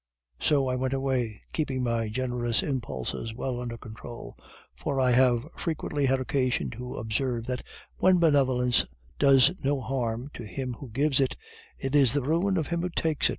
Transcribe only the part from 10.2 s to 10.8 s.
to him